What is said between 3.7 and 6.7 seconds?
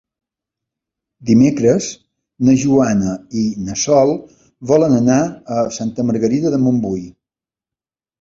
Sol volen anar a Santa Margarida de